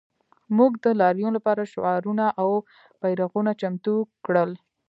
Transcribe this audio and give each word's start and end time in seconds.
موږ 0.57 0.71
د 0.83 0.85
لاریون 1.01 1.33
لپاره 1.37 1.69
شعارونه 1.73 2.25
او 2.41 2.49
بیرغونه 3.01 3.51
چمتو 3.61 3.95
کړل 4.25 4.51